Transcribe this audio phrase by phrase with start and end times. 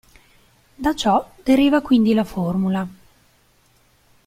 [0.77, 2.87] Da ciò deriva quindi la formula.